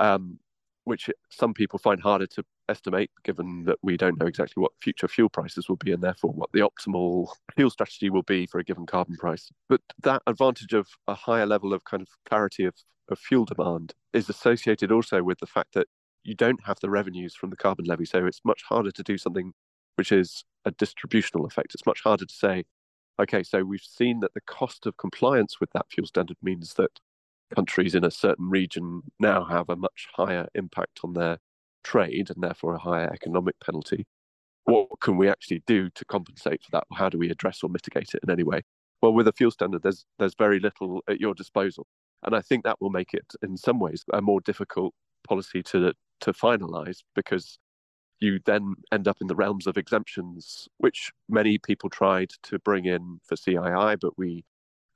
um, 0.00 0.38
which 0.84 1.10
some 1.30 1.52
people 1.52 1.78
find 1.78 2.00
harder 2.00 2.26
to 2.26 2.42
estimate, 2.70 3.10
given 3.22 3.64
that 3.64 3.76
we 3.82 3.98
don't 3.98 4.18
know 4.18 4.24
exactly 4.24 4.62
what 4.62 4.72
future 4.80 5.08
fuel 5.08 5.28
prices 5.28 5.68
will 5.68 5.76
be, 5.76 5.92
and 5.92 6.02
therefore 6.02 6.32
what 6.32 6.48
the 6.54 6.60
optimal 6.60 7.28
fuel 7.54 7.68
strategy 7.68 8.08
will 8.08 8.22
be 8.22 8.46
for 8.46 8.60
a 8.60 8.64
given 8.64 8.86
carbon 8.86 9.16
price. 9.16 9.50
But 9.68 9.82
that 10.04 10.22
advantage 10.26 10.72
of 10.72 10.88
a 11.06 11.14
higher 11.14 11.44
level 11.44 11.74
of 11.74 11.84
kind 11.84 12.00
of 12.00 12.08
clarity 12.26 12.64
of, 12.64 12.74
of 13.10 13.18
fuel 13.18 13.44
demand 13.44 13.92
is 14.14 14.30
associated 14.30 14.90
also 14.90 15.22
with 15.22 15.38
the 15.40 15.46
fact 15.46 15.74
that 15.74 15.86
you 16.26 16.34
don't 16.34 16.64
have 16.64 16.80
the 16.80 16.90
revenues 16.90 17.34
from 17.34 17.50
the 17.50 17.56
carbon 17.56 17.84
levy. 17.84 18.04
So 18.04 18.26
it's 18.26 18.40
much 18.44 18.62
harder 18.68 18.90
to 18.90 19.02
do 19.02 19.16
something 19.18 19.52
which 19.96 20.12
is 20.12 20.44
a 20.64 20.70
distributional 20.72 21.46
effect. 21.46 21.74
It's 21.74 21.86
much 21.86 22.02
harder 22.02 22.26
to 22.26 22.34
say, 22.34 22.64
okay, 23.20 23.42
so 23.42 23.64
we've 23.64 23.80
seen 23.80 24.20
that 24.20 24.34
the 24.34 24.40
cost 24.42 24.86
of 24.86 24.96
compliance 24.96 25.60
with 25.60 25.70
that 25.72 25.86
fuel 25.90 26.06
standard 26.06 26.36
means 26.42 26.74
that 26.74 26.90
countries 27.54 27.94
in 27.94 28.04
a 28.04 28.10
certain 28.10 28.50
region 28.50 29.02
now 29.18 29.44
have 29.44 29.68
a 29.68 29.76
much 29.76 30.08
higher 30.14 30.48
impact 30.54 31.00
on 31.04 31.14
their 31.14 31.38
trade 31.84 32.30
and 32.34 32.42
therefore 32.42 32.74
a 32.74 32.78
higher 32.78 33.10
economic 33.12 33.54
penalty. 33.64 34.04
What 34.64 34.88
can 35.00 35.16
we 35.16 35.28
actually 35.28 35.62
do 35.66 35.88
to 35.90 36.04
compensate 36.04 36.62
for 36.64 36.70
that? 36.72 36.84
How 36.92 37.08
do 37.08 37.18
we 37.18 37.30
address 37.30 37.62
or 37.62 37.70
mitigate 37.70 38.14
it 38.14 38.20
in 38.24 38.30
any 38.30 38.42
way? 38.42 38.62
Well, 39.00 39.12
with 39.12 39.28
a 39.28 39.32
fuel 39.32 39.52
standard, 39.52 39.82
there's 39.82 40.04
there's 40.18 40.34
very 40.34 40.58
little 40.58 41.02
at 41.08 41.20
your 41.20 41.34
disposal, 41.34 41.86
and 42.24 42.34
I 42.34 42.40
think 42.40 42.64
that 42.64 42.80
will 42.80 42.90
make 42.90 43.14
it, 43.14 43.34
in 43.42 43.56
some 43.56 43.78
ways, 43.78 44.04
a 44.12 44.20
more 44.20 44.40
difficult 44.40 44.94
policy 45.28 45.62
to 45.62 45.92
to 46.20 46.32
finalize 46.32 46.98
because 47.14 47.58
you 48.20 48.40
then 48.44 48.74
end 48.92 49.06
up 49.08 49.18
in 49.20 49.26
the 49.26 49.36
realms 49.36 49.66
of 49.66 49.76
exemptions, 49.76 50.68
which 50.78 51.12
many 51.28 51.58
people 51.58 51.90
tried 51.90 52.30
to 52.44 52.58
bring 52.58 52.86
in 52.86 53.20
for 53.24 53.36
CII, 53.36 53.98
but 54.00 54.16
we, 54.16 54.44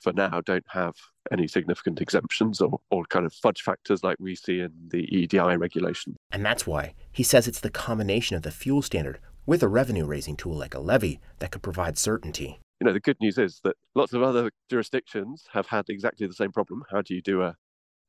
for 0.00 0.12
now, 0.12 0.40
don't 0.40 0.64
have 0.68 0.94
any 1.30 1.46
significant 1.46 2.00
exemptions 2.00 2.60
or, 2.60 2.80
or 2.90 3.04
kind 3.04 3.26
of 3.26 3.32
fudge 3.32 3.62
factors 3.62 4.02
like 4.02 4.16
we 4.18 4.34
see 4.34 4.60
in 4.60 4.72
the 4.88 5.06
EEDI 5.06 5.58
regulation. 5.58 6.16
And 6.30 6.44
that's 6.44 6.66
why 6.66 6.94
he 7.12 7.22
says 7.22 7.46
it's 7.46 7.60
the 7.60 7.70
combination 7.70 8.36
of 8.36 8.42
the 8.42 8.50
fuel 8.50 8.82
standard 8.82 9.18
with 9.46 9.62
a 9.62 9.68
revenue 9.68 10.06
raising 10.06 10.36
tool 10.36 10.54
like 10.54 10.74
a 10.74 10.80
levy 10.80 11.20
that 11.40 11.50
could 11.50 11.62
provide 11.62 11.98
certainty. 11.98 12.58
You 12.80 12.86
know, 12.86 12.92
the 12.92 13.00
good 13.00 13.20
news 13.20 13.36
is 13.36 13.60
that 13.64 13.76
lots 13.94 14.14
of 14.14 14.22
other 14.22 14.50
jurisdictions 14.70 15.44
have 15.52 15.66
had 15.66 15.84
exactly 15.88 16.26
the 16.26 16.32
same 16.32 16.52
problem. 16.52 16.82
How 16.90 17.02
do 17.02 17.14
you 17.14 17.20
do 17.20 17.42
a, 17.42 17.56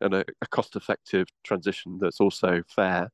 a, 0.01 0.25
a 0.41 0.48
cost 0.48 0.75
effective 0.75 1.27
transition 1.43 1.98
that's 2.00 2.20
also 2.20 2.62
fair 2.67 3.10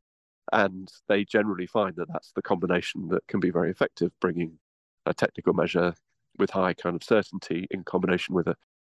and 0.54 0.92
they 1.08 1.26
generally 1.26 1.68
find 1.68 1.96
that 1.96 2.08
that's 2.12 2.32
the 2.34 2.42
combination 2.42 3.10
that 3.10 3.26
can 3.28 3.40
be 3.40 3.50
very 3.50 3.70
effective, 3.70 4.12
bringing 4.22 4.58
a 5.06 5.14
technical 5.14 5.54
measure 5.54 5.94
with 6.38 6.50
high 6.50 6.74
kind 6.74 6.96
of 6.96 7.04
certainty 7.04 7.68
in 7.72 7.84
combination 7.84 8.34
with 8.34 8.48
a, 8.48 8.56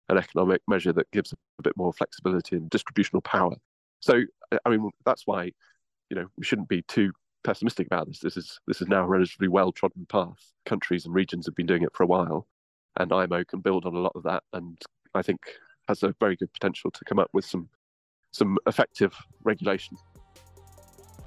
an 0.10 0.18
economic 0.18 0.62
measure 0.68 0.92
that 0.92 1.10
gives 1.12 1.34
a 1.34 1.62
bit 1.62 1.78
more 1.78 1.94
flexibility 1.94 2.56
and 2.56 2.70
distributional 2.70 3.22
power. 3.22 3.56
So, 4.00 4.24
I 4.66 4.70
mean, 4.70 4.90
that's 5.06 5.26
why, 5.26 5.52
you 6.10 6.16
know, 6.16 6.28
we 6.38 6.44
shouldn't 6.44 6.70
be 6.70 6.82
too 6.84 7.12
pessimistic 7.44 7.88
about 7.88 8.08
this. 8.08 8.20
This 8.20 8.38
is 8.38 8.60
this 8.68 8.82
is 8.82 8.88
now 8.88 9.04
a 9.04 9.08
relatively 9.08 9.48
well 9.48 9.72
trodden 9.72 10.06
path. 10.08 10.52
Countries 10.66 11.06
and 11.06 11.14
regions 11.14 11.46
have 11.46 11.56
been 11.56 11.66
doing 11.66 11.84
it 11.84 11.94
for 11.94 12.04
a 12.04 12.08
while, 12.08 12.48
and 12.98 13.12
IMO 13.12 13.44
can 13.46 13.62
build 13.62 13.86
on 13.86 13.96
a 13.96 14.00
lot 14.00 14.14
of 14.16 14.24
that, 14.24 14.44
and 14.54 14.78
I 15.14 15.22
think 15.22 15.40
has 15.88 16.04
a 16.04 16.14
very 16.20 16.36
good 16.36 16.52
potential 16.54 16.92
to 16.92 17.06
come 17.06 17.20
up 17.20 17.30
with 17.34 17.46
some 17.46 17.70
some 18.32 18.58
effective 18.68 19.14
regulation. 19.44 19.98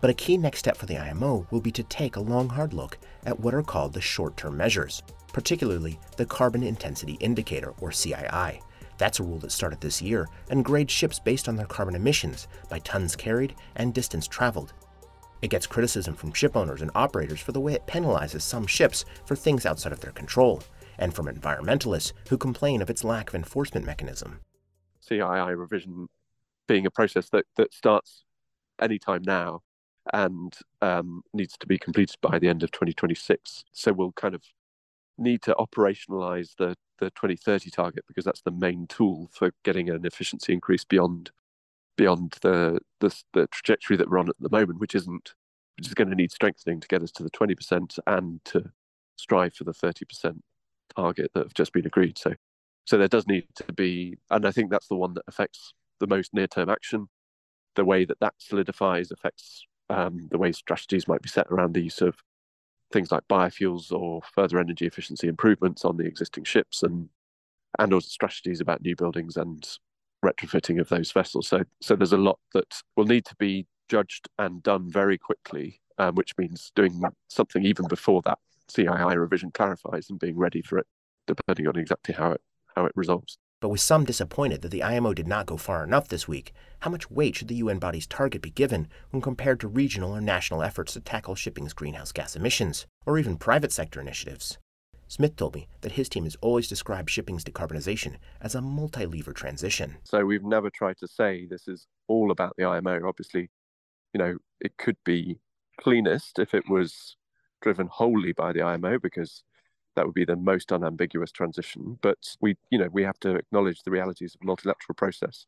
But 0.01 0.11
a 0.11 0.15
key 0.15 0.39
next 0.39 0.61
step 0.61 0.77
for 0.77 0.87
the 0.87 0.97
IMO 0.97 1.47
will 1.51 1.61
be 1.61 1.73
to 1.73 1.83
take 1.83 2.17
a 2.17 2.21
long, 2.21 2.49
hard 2.49 2.73
look 2.73 2.99
at 3.27 3.39
what 3.39 3.55
are 3.55 3.63
called 3.63 3.93
the 3.93 4.01
short 4.01 4.37
term 4.37 4.57
measures, 4.57 5.03
particularly 5.33 5.99
the 6.17 6.25
Carbon 6.27 6.63
Intensity 6.63 7.19
Indicator, 7.21 7.75
or 7.81 7.91
CII. 7.91 8.61
That's 8.97 9.21
a 9.21 9.23
rule 9.23 9.39
that 9.39 9.53
started 9.53 9.81
this 9.81 10.03
year 10.03 10.27
and 10.51 10.65
grades 10.65 10.93
ships 10.93 11.19
based 11.19 11.49
on 11.49 11.57
their 11.57 11.67
carbon 11.67 11.95
emissions 11.95 12.49
by 12.69 12.79
tons 12.81 13.17
carried 13.17 13.55
and 13.77 13.95
distance 13.95 14.27
traveled. 14.27 14.73
It 15.43 15.49
gets 15.49 15.67
criticism 15.67 16.15
from 16.15 16.35
ship 16.35 16.57
owners 16.57 16.83
and 16.83 16.91
operators 16.95 17.41
for 17.41 17.53
the 17.53 17.61
way 17.61 17.75
it 17.75 17.87
penalizes 17.87 18.43
some 18.43 18.67
ships 18.67 19.05
for 19.25 19.37
things 19.37 19.65
outside 19.65 19.93
of 19.93 20.01
their 20.01 20.13
control, 20.13 20.63
and 20.99 21.15
from 21.15 21.27
environmentalists 21.27 22.13
who 22.29 22.37
complain 22.37 22.83
of 22.83 22.91
its 22.91 23.05
lack 23.05 23.31
of 23.31 23.35
enforcement 23.35 23.87
mechanism. 23.87 24.41
CII 25.09 25.57
revision 25.57 26.07
being 26.71 26.87
a 26.87 26.91
process 26.91 27.29
that, 27.31 27.45
that 27.57 27.75
starts 27.75 28.23
anytime 28.81 29.23
now 29.27 29.61
and 30.13 30.57
um, 30.81 31.21
needs 31.35 31.57
to 31.59 31.67
be 31.67 31.77
completed 31.77 32.15
by 32.23 32.39
the 32.39 32.49
end 32.49 32.63
of 32.63 32.71
2026. 32.71 33.65
So 33.73 33.93
we'll 33.93 34.13
kind 34.13 34.37
of 34.37 34.45
need 35.19 35.43
to 35.43 35.55
operationalize 35.59 36.55
the, 36.59 36.77
the 37.01 37.11
2030 37.11 37.71
target 37.71 38.05
because 38.07 38.25
that's 38.25 38.43
the 38.43 38.53
main 38.53 38.87
tool 38.87 39.29
for 39.33 39.51
getting 39.65 39.91
an 39.91 40.07
efficiency 40.07 40.53
increase 40.53 40.85
beyond 40.85 41.33
beyond 41.97 42.37
the, 42.41 42.79
the, 43.01 43.15
the 43.35 43.49
trajectory 43.49 43.97
that 43.97 44.09
we're 44.09 44.19
on 44.19 44.29
at 44.29 44.37
the 44.39 44.49
moment, 44.49 44.79
which 44.79 44.95
isn't 44.95 45.35
which 45.77 45.89
is 45.89 45.95
going 45.95 46.09
to 46.09 46.15
need 46.15 46.31
strengthening 46.31 46.79
to 46.79 46.87
get 46.87 47.03
us 47.03 47.11
to 47.11 47.25
the 47.25 47.31
20% 47.31 47.99
and 48.07 48.45
to 48.45 48.71
strive 49.17 49.55
for 49.55 49.65
the 49.65 49.73
30% 49.73 50.39
target 50.97 51.33
that 51.35 51.47
have 51.47 51.55
just 51.55 51.73
been 51.73 51.87
agreed. 51.87 52.17
So 52.17 52.35
so 52.85 52.97
there 52.97 53.09
does 53.09 53.27
need 53.27 53.47
to 53.57 53.73
be, 53.73 54.19
and 54.31 54.47
I 54.47 54.53
think 54.53 54.71
that's 54.71 54.89
the 54.89 54.97
one 54.97 55.15
that 55.15 55.25
affects 55.27 55.75
the 56.01 56.07
most 56.07 56.35
near-term 56.35 56.69
action. 56.69 57.09
The 57.77 57.85
way 57.85 58.05
that 58.05 58.21
that 58.21 58.35
solidifies 58.39 59.11
affects 59.11 59.65
um, 59.89 60.29
the 60.31 60.39
way 60.39 60.53
strategies 60.53 61.07
might 61.09 61.23
be 61.23 61.29
set 61.29 61.47
around 61.51 61.75
the 61.75 61.83
use 61.83 62.01
of 62.01 62.17
things 62.93 63.13
like 63.13 63.27
biofuels 63.29 63.93
or 63.93 64.21
further 64.35 64.59
energy 64.59 64.87
efficiency 64.87 65.29
improvements 65.29 65.85
on 65.85 65.97
the 65.97 66.07
existing 66.07 66.45
ships 66.45 66.83
and 66.83 67.09
and 67.79 67.93
also 67.93 68.09
strategies 68.09 68.61
about 68.61 68.83
new 68.83 68.97
buildings 68.97 69.37
and 69.37 69.79
retrofitting 70.25 70.81
of 70.81 70.89
those 70.89 71.13
vessels. 71.13 71.49
So 71.49 71.63
so 71.81 71.97
there's 71.97 72.13
a 72.13 72.19
lot 72.19 72.39
that 72.55 72.83
will 72.97 73.07
need 73.07 73.25
to 73.27 73.37
be 73.37 73.67
judged 73.89 74.29
and 74.39 74.63
done 74.63 74.91
very 74.91 75.19
quickly, 75.19 75.81
um, 75.99 76.15
which 76.15 76.37
means 76.37 76.73
doing 76.75 77.01
something 77.29 77.65
even 77.65 77.87
before 77.89 78.23
that 78.23 78.39
CII 78.69 79.17
revision 79.17 79.51
clarifies 79.51 80.11
and 80.11 80.19
being 80.19 80.37
ready 80.37 80.63
for 80.63 80.79
it, 80.79 80.87
depending 81.27 81.67
on 81.67 81.77
exactly 81.77 82.15
how 82.15 82.33
it 82.33 82.41
how 82.77 82.85
it 82.85 82.93
resolves. 82.95 83.39
But 83.61 83.69
with 83.69 83.81
some 83.81 84.07
disappointed 84.07 84.63
that 84.63 84.71
the 84.71 84.83
IMO 84.83 85.13
did 85.13 85.29
not 85.29 85.45
go 85.45 85.59
far 85.59 85.85
enough 85.85 86.09
this 86.09 86.27
week, 86.27 86.55
how 86.81 86.91
much 86.91 87.11
weight 87.11 87.37
should 87.37 87.49
the 87.49 87.57
UN 87.57 87.79
body's 87.79 88.07
target 88.07 88.41
be 88.41 88.51
given 88.51 88.89
when 89.11 89.21
compared 89.21 89.61
to 89.61 89.69
regional 89.69 90.17
or 90.17 90.21
national 90.23 90.63
efforts 90.63 90.95
to 90.95 91.01
tackle 91.01 91.35
shipping's 91.35 91.75
greenhouse 91.75 92.11
gas 92.11 92.35
emissions, 92.35 92.87
or 93.05 93.19
even 93.19 93.37
private 93.37 93.71
sector 93.71 94.01
initiatives? 94.01 94.57
Smith 95.09 95.37
told 95.37 95.55
me 95.55 95.69
that 95.83 95.93
his 95.93 96.09
team 96.09 96.25
has 96.25 96.37
always 96.41 96.69
described 96.69 97.11
shipping's 97.11 97.45
decarbonization 97.45 98.17
as 98.41 98.55
a 98.55 98.63
multi 98.63 99.05
lever 99.05 99.35
transition. 99.35 99.99
So 100.05 100.25
we've 100.25 100.45
never 100.45 100.71
tried 100.71 100.97
to 100.99 101.09
say 101.09 101.45
this 101.45 101.69
is 101.69 101.87
all 102.09 102.31
about 102.31 102.55
the 102.57 102.65
IMO. 102.65 103.07
Obviously, 103.07 103.51
you 104.15 104.19
know, 104.19 104.39
it 104.61 104.79
could 104.79 104.97
be 105.05 105.39
cleanest 105.79 106.39
if 106.39 106.55
it 106.55 106.65
was 106.71 107.17
driven 107.61 107.89
wholly 107.89 108.33
by 108.33 108.53
the 108.53 108.63
IMO 108.63 108.99
because 108.99 109.43
that 109.97 110.07
would 110.07 110.15
be 110.15 110.25
the 110.25 110.37
most 110.37 110.73
unambiguous 110.73 111.33
transition. 111.33 111.99
But 112.03 112.37
we, 112.41 112.57
you 112.71 112.79
know, 112.79 112.89
we 112.93 113.03
have 113.03 113.19
to 113.21 113.35
acknowledge 113.37 113.83
the 113.83 113.91
realities 113.91 114.35
of 114.35 114.45
multilateral 114.45 114.95
process, 114.97 115.47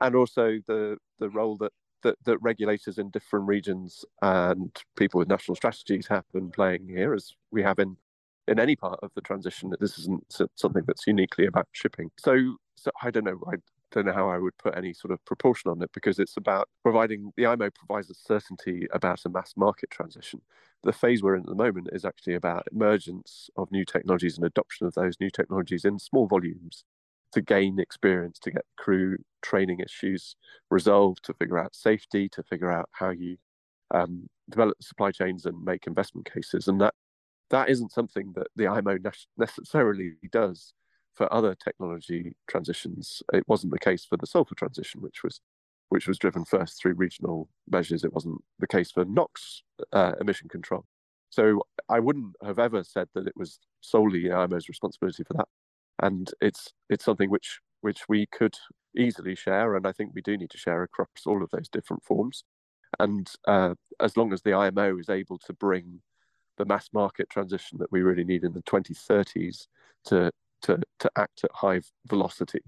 and 0.00 0.14
also 0.14 0.58
the 0.66 0.98
the 1.18 1.30
role 1.30 1.56
that 1.58 1.72
that, 2.02 2.16
that 2.24 2.38
regulators 2.38 2.98
in 2.98 3.10
different 3.10 3.46
regions 3.46 4.04
and 4.22 4.76
people 4.96 5.18
with 5.18 5.28
national 5.28 5.56
strategies 5.56 6.06
have 6.06 6.24
been 6.32 6.50
playing 6.50 6.86
here, 6.88 7.14
as 7.14 7.34
we 7.50 7.62
have 7.62 7.78
in 7.78 7.96
in 8.46 8.58
any 8.58 8.76
part 8.76 8.98
of 9.02 9.10
the 9.14 9.20
transition. 9.20 9.70
That 9.70 9.80
this 9.80 9.98
isn't 9.98 10.40
something 10.54 10.84
that's 10.86 11.06
uniquely 11.06 11.46
about 11.46 11.68
shipping. 11.72 12.10
So, 12.18 12.56
so 12.82 12.90
I 13.02 13.10
don't 13.10 13.24
know. 13.24 13.40
I 13.46 13.56
don't 13.90 14.06
know 14.06 14.12
how 14.12 14.28
I 14.28 14.38
would 14.38 14.56
put 14.58 14.76
any 14.76 14.92
sort 14.92 15.12
of 15.12 15.24
proportion 15.24 15.70
on 15.70 15.82
it 15.82 15.90
because 15.92 16.18
it's 16.18 16.36
about 16.36 16.68
providing 16.82 17.32
the 17.36 17.46
IMO 17.46 17.70
provides 17.70 18.10
a 18.10 18.14
certainty 18.14 18.86
about 18.92 19.24
a 19.24 19.28
mass 19.28 19.54
market 19.56 19.90
transition. 19.90 20.40
The 20.84 20.92
phase 20.92 21.22
we're 21.22 21.34
in 21.34 21.42
at 21.42 21.48
the 21.48 21.54
moment 21.54 21.88
is 21.92 22.04
actually 22.04 22.34
about 22.34 22.68
emergence 22.72 23.50
of 23.56 23.70
new 23.72 23.84
technologies 23.84 24.36
and 24.36 24.46
adoption 24.46 24.86
of 24.86 24.94
those 24.94 25.16
new 25.20 25.30
technologies 25.30 25.84
in 25.84 25.98
small 25.98 26.26
volumes 26.26 26.84
to 27.32 27.42
gain 27.42 27.78
experience, 27.78 28.38
to 28.40 28.50
get 28.50 28.64
crew 28.76 29.18
training 29.42 29.80
issues 29.80 30.36
resolved, 30.70 31.24
to 31.24 31.34
figure 31.34 31.58
out 31.58 31.74
safety, 31.74 32.28
to 32.30 32.42
figure 32.42 32.70
out 32.70 32.88
how 32.92 33.10
you 33.10 33.36
um, 33.90 34.28
develop 34.48 34.82
supply 34.82 35.10
chains 35.10 35.46
and 35.46 35.62
make 35.64 35.86
investment 35.86 36.30
cases. 36.32 36.68
And 36.68 36.80
that 36.80 36.94
that 37.50 37.70
isn't 37.70 37.92
something 37.92 38.32
that 38.34 38.48
the 38.56 38.66
IMO 38.66 38.98
necessarily 39.36 40.14
does 40.30 40.72
for 41.18 41.30
other 41.34 41.56
technology 41.56 42.32
transitions. 42.46 43.22
It 43.34 43.42
wasn't 43.48 43.72
the 43.72 43.78
case 43.80 44.04
for 44.04 44.16
the 44.16 44.26
sulfur 44.26 44.54
transition, 44.54 45.02
which 45.02 45.22
was 45.24 45.40
which 45.90 46.06
was 46.06 46.18
driven 46.18 46.44
first 46.44 46.80
through 46.80 46.94
regional 46.94 47.48
measures. 47.68 48.04
It 48.04 48.12
wasn't 48.12 48.40
the 48.58 48.66
case 48.66 48.90
for 48.90 49.04
NOx 49.04 49.62
uh, 49.92 50.12
emission 50.20 50.48
control. 50.48 50.84
So 51.30 51.62
I 51.88 51.98
wouldn't 51.98 52.36
have 52.44 52.58
ever 52.58 52.84
said 52.84 53.08
that 53.14 53.26
it 53.26 53.32
was 53.36 53.58
solely 53.80 54.30
IMO's 54.30 54.68
responsibility 54.68 55.24
for 55.24 55.34
that. 55.34 55.48
And 56.00 56.30
it's 56.40 56.72
it's 56.88 57.04
something 57.04 57.30
which 57.30 57.60
which 57.80 58.02
we 58.08 58.26
could 58.26 58.54
easily 58.96 59.34
share, 59.34 59.74
and 59.74 59.86
I 59.86 59.92
think 59.92 60.12
we 60.14 60.22
do 60.22 60.36
need 60.38 60.50
to 60.50 60.58
share 60.58 60.84
across 60.84 61.08
all 61.26 61.42
of 61.42 61.50
those 61.50 61.68
different 61.68 62.04
forms. 62.04 62.44
And 63.00 63.28
uh, 63.46 63.74
as 64.00 64.16
long 64.16 64.32
as 64.32 64.42
the 64.42 64.54
IMO 64.54 64.98
is 64.98 65.10
able 65.10 65.38
to 65.38 65.52
bring 65.52 66.00
the 66.58 66.64
mass 66.64 66.88
market 66.92 67.28
transition 67.28 67.78
that 67.78 67.92
we 67.92 68.02
really 68.02 68.24
need 68.24 68.44
in 68.44 68.52
the 68.52 68.62
2030s 68.62 69.66
to 70.06 70.30
to, 70.62 70.80
to 70.98 71.10
act 71.16 71.44
at 71.44 71.50
high 71.54 71.80
velocity, 72.06 72.60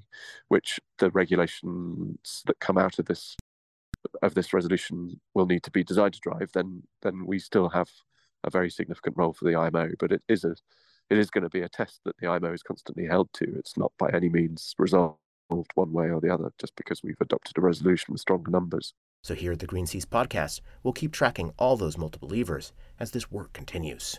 which 0.49 0.81
the 0.99 1.11
regulations 1.11 2.43
that 2.47 2.61
come 2.61 2.79
out 2.79 2.99
of 2.99 3.07
this 3.07 3.37
of 4.23 4.35
this 4.35 4.55
resolution 4.55 5.21
will 5.35 5.47
need 5.47 5.63
to 5.63 5.71
be 5.71 5.85
designed 5.85 6.15
to 6.15 6.21
drive, 6.21 6.51
then 6.53 6.83
then 7.03 7.27
we 7.27 7.39
still 7.39 7.69
have 7.69 7.89
a 8.45 8.51
very 8.51 8.71
significant 8.71 9.17
role 9.17 9.33
for 9.33 9.45
the 9.45 9.55
IMO. 9.55 9.91
But 9.99 10.13
it 10.13 10.23
is 10.29 10.45
a 10.45 10.55
it 11.11 11.19
is 11.19 11.31
going 11.31 11.43
to 11.43 11.51
be 11.51 11.63
a 11.63 11.69
test 11.69 12.01
that 12.05 12.17
the 12.19 12.29
IMO 12.29 12.53
is 12.53 12.63
constantly 12.63 13.07
held 13.07 13.33
to. 13.35 13.45
It's 13.59 13.77
not 13.77 13.93
by 13.99 14.11
any 14.11 14.29
means 14.29 14.75
resolved 14.79 15.19
one 15.75 15.93
way 15.93 16.11
or 16.11 16.21
the 16.21 16.33
other 16.33 16.53
just 16.59 16.77
because 16.77 17.03
we've 17.03 17.21
adopted 17.21 17.59
a 17.59 17.61
resolution 17.61 18.13
with 18.13 18.21
stronger 18.21 18.51
numbers. 18.51 18.95
So 19.23 19.35
here 19.35 19.53
at 19.53 19.59
the 19.59 19.67
Green 19.67 19.87
Seas 19.87 20.07
podcast, 20.07 20.61
we'll 20.83 20.93
keep 20.93 21.13
tracking 21.13 21.53
all 21.59 21.77
those 21.77 21.99
multiple 21.99 22.29
levers 22.29 22.73
as 22.99 23.11
this 23.11 23.31
work 23.31 23.53
continues. 23.53 24.19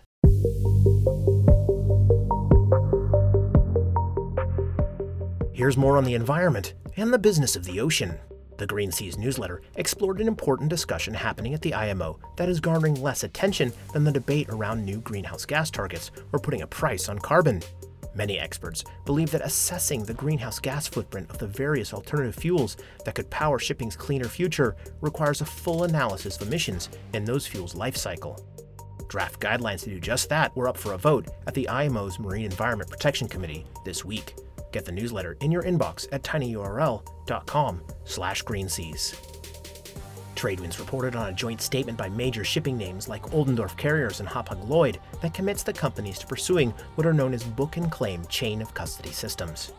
Here's 5.61 5.77
more 5.77 5.95
on 5.95 6.05
the 6.05 6.15
environment 6.15 6.73
and 6.97 7.13
the 7.13 7.19
business 7.19 7.55
of 7.55 7.63
the 7.65 7.79
ocean. 7.81 8.17
The 8.57 8.65
Green 8.65 8.91
Seas 8.91 9.15
newsletter 9.15 9.61
explored 9.75 10.19
an 10.19 10.27
important 10.27 10.71
discussion 10.71 11.13
happening 11.13 11.53
at 11.53 11.61
the 11.61 11.75
IMO 11.75 12.17
that 12.37 12.49
is 12.49 12.59
garnering 12.59 12.99
less 12.99 13.23
attention 13.23 13.71
than 13.93 14.03
the 14.03 14.11
debate 14.11 14.49
around 14.49 14.83
new 14.83 15.01
greenhouse 15.01 15.45
gas 15.45 15.69
targets 15.69 16.09
or 16.33 16.39
putting 16.39 16.63
a 16.63 16.67
price 16.67 17.09
on 17.09 17.19
carbon. 17.19 17.61
Many 18.15 18.39
experts 18.39 18.83
believe 19.05 19.29
that 19.29 19.45
assessing 19.45 20.03
the 20.03 20.15
greenhouse 20.15 20.57
gas 20.57 20.87
footprint 20.87 21.29
of 21.29 21.37
the 21.37 21.45
various 21.45 21.93
alternative 21.93 22.33
fuels 22.33 22.75
that 23.05 23.13
could 23.13 23.29
power 23.29 23.59
shipping's 23.59 23.95
cleaner 23.95 24.29
future 24.29 24.75
requires 24.99 25.41
a 25.41 25.45
full 25.45 25.83
analysis 25.83 26.41
of 26.41 26.47
emissions 26.47 26.89
in 27.13 27.23
those 27.23 27.45
fuels' 27.45 27.75
life 27.75 27.95
cycle. 27.95 28.43
Draft 29.09 29.39
guidelines 29.39 29.83
to 29.83 29.91
do 29.91 29.99
just 29.99 30.27
that 30.29 30.55
were 30.55 30.67
up 30.67 30.77
for 30.77 30.93
a 30.93 30.97
vote 30.97 31.27
at 31.45 31.53
the 31.53 31.69
IMO's 31.69 32.17
Marine 32.17 32.45
Environment 32.45 32.89
Protection 32.89 33.27
Committee 33.27 33.67
this 33.85 34.03
week. 34.03 34.33
Get 34.71 34.85
the 34.85 34.91
newsletter 34.91 35.37
in 35.41 35.51
your 35.51 35.63
inbox 35.63 36.07
at 36.11 36.23
tinyurl.com 36.23 37.81
slash 38.05 38.43
greenseas. 38.43 39.15
Tradewinds 40.35 40.79
reported 40.79 41.15
on 41.15 41.29
a 41.29 41.33
joint 41.33 41.61
statement 41.61 41.97
by 41.97 42.09
major 42.09 42.43
shipping 42.43 42.75
names 42.75 43.07
like 43.07 43.21
Oldendorff 43.31 43.77
Carriers 43.77 44.21
and 44.21 44.27
Hapag 44.27 44.67
Lloyd 44.67 44.99
that 45.21 45.35
commits 45.35 45.61
the 45.61 45.73
companies 45.73 46.17
to 46.17 46.25
pursuing 46.25 46.73
what 46.95 47.05
are 47.05 47.13
known 47.13 47.33
as 47.33 47.43
book 47.43 47.77
and 47.77 47.91
claim 47.91 48.25
chain 48.25 48.61
of 48.61 48.73
custody 48.73 49.11
systems. 49.11 49.73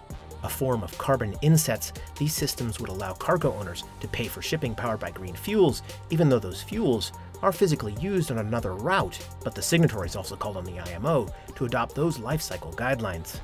A 0.45 0.49
form 0.49 0.83
of 0.83 0.97
carbon 0.99 1.35
insets, 1.43 1.93
these 2.17 2.35
systems 2.35 2.79
would 2.79 2.91
allow 2.91 3.13
cargo 3.13 3.53
owners 3.55 3.85
to 4.01 4.09
pay 4.09 4.29
for 4.29 4.43
shipping 4.43 4.75
powered 4.75 5.01
by 5.01 5.11
green 5.11 5.35
fuels, 5.35 5.83
even 6.11 6.29
though 6.29 6.39
those 6.39 6.63
fuels 6.63 7.13
are 7.43 7.53
physically 7.53 7.95
used 8.01 8.31
on 8.31 8.39
another 8.39 8.75
route, 8.75 9.19
but 9.43 9.55
the 9.55 9.63
signatories 9.63 10.15
also 10.15 10.37
called 10.37 10.57
on 10.57 10.65
the 10.65 10.79
IMO 10.79 11.27
to 11.57 11.65
adopt 11.65 11.95
those 11.95 12.19
life 12.19 12.41
cycle 12.41 12.73
guidelines. 12.73 13.41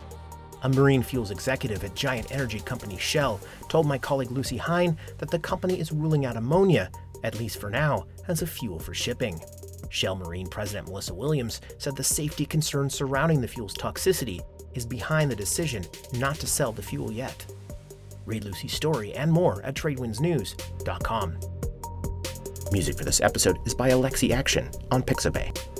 A 0.62 0.68
marine 0.68 1.02
fuels 1.02 1.30
executive 1.30 1.84
at 1.84 1.94
giant 1.94 2.32
energy 2.32 2.60
company 2.60 2.96
Shell 2.98 3.40
told 3.68 3.86
my 3.86 3.98
colleague 3.98 4.30
Lucy 4.30 4.56
Hine 4.56 4.96
that 5.18 5.30
the 5.30 5.38
company 5.38 5.78
is 5.78 5.92
ruling 5.92 6.26
out 6.26 6.36
ammonia, 6.36 6.90
at 7.22 7.38
least 7.38 7.60
for 7.60 7.70
now, 7.70 8.06
as 8.26 8.42
a 8.42 8.46
fuel 8.46 8.78
for 8.78 8.94
shipping. 8.94 9.40
Shell 9.90 10.16
Marine 10.16 10.48
President 10.48 10.88
Melissa 10.88 11.14
Williams 11.14 11.60
said 11.78 11.96
the 11.96 12.04
safety 12.04 12.44
concerns 12.44 12.94
surrounding 12.94 13.40
the 13.40 13.48
fuel's 13.48 13.74
toxicity 13.74 14.40
is 14.74 14.84
behind 14.84 15.30
the 15.30 15.36
decision 15.36 15.84
not 16.14 16.36
to 16.36 16.46
sell 16.46 16.72
the 16.72 16.82
fuel 16.82 17.12
yet. 17.12 17.46
Read 18.26 18.44
Lucy's 18.44 18.74
story 18.74 19.14
and 19.14 19.32
more 19.32 19.62
at 19.64 19.74
TradewindsNews.com. 19.74 21.38
Music 22.70 22.98
for 22.98 23.04
this 23.04 23.20
episode 23.22 23.58
is 23.66 23.74
by 23.74 23.90
Alexi 23.90 24.30
Action 24.32 24.68
on 24.90 25.02
Pixabay. 25.02 25.77